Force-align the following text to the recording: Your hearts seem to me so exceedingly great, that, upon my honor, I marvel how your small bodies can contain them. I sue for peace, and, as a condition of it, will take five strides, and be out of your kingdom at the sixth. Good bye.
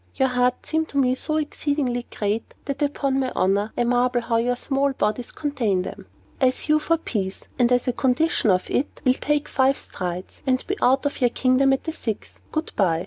Your 0.15 0.29
hearts 0.29 0.67
seem 0.69 0.87
to 0.87 0.97
me 0.97 1.13
so 1.13 1.37
exceedingly 1.37 2.07
great, 2.09 2.55
that, 2.65 2.81
upon 2.81 3.19
my 3.19 3.31
honor, 3.35 3.71
I 3.77 3.83
marvel 3.83 4.21
how 4.23 4.37
your 4.37 4.55
small 4.55 4.93
bodies 4.93 5.31
can 5.31 5.51
contain 5.51 5.83
them. 5.83 6.07
I 6.41 6.49
sue 6.49 6.79
for 6.79 6.97
peace, 6.97 7.41
and, 7.59 7.71
as 7.71 7.87
a 7.87 7.93
condition 7.93 8.49
of 8.49 8.67
it, 8.71 8.99
will 9.05 9.13
take 9.13 9.47
five 9.47 9.77
strides, 9.77 10.41
and 10.47 10.65
be 10.65 10.75
out 10.81 11.05
of 11.05 11.21
your 11.21 11.29
kingdom 11.29 11.71
at 11.71 11.83
the 11.83 11.93
sixth. 11.93 12.41
Good 12.51 12.71
bye. 12.75 12.99